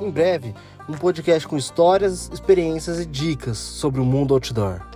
[0.00, 0.54] Em breve,
[0.88, 4.93] um podcast com histórias, experiências e dicas sobre o mundo outdoor.